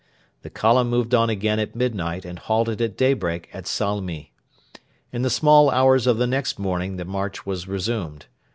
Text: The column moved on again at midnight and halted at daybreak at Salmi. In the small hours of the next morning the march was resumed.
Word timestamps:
The 0.41 0.49
column 0.49 0.89
moved 0.89 1.13
on 1.13 1.29
again 1.29 1.59
at 1.59 1.75
midnight 1.75 2.25
and 2.25 2.39
halted 2.39 2.81
at 2.81 2.97
daybreak 2.97 3.49
at 3.53 3.67
Salmi. 3.67 4.33
In 5.11 5.21
the 5.21 5.29
small 5.29 5.69
hours 5.69 6.07
of 6.07 6.17
the 6.17 6.25
next 6.25 6.57
morning 6.57 6.95
the 6.95 7.05
march 7.05 7.45
was 7.45 7.67
resumed. 7.67 8.25